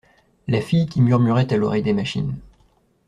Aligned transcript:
La 0.47 0.61
fille 0.61 0.87
qui 0.87 0.99
murmurait 0.99 1.53
à 1.53 1.57
l’oreille 1.57 1.83
des 1.83 1.93
machines. 1.93 2.35